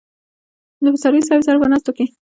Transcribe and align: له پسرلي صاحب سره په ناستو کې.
له 0.83 0.89
پسرلي 0.93 1.21
صاحب 1.27 1.41
سره 1.47 1.57
په 1.61 1.67
ناستو 1.71 1.91
کې. 1.97 2.05